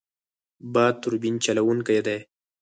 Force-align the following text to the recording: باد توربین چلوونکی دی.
باد 0.73 0.95
توربین 1.01 1.35
چلوونکی 1.45 1.99
دی. 2.05 2.17